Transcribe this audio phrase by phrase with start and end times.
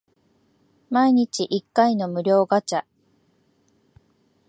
[0.89, 2.85] 毎日一回の無料ガチャ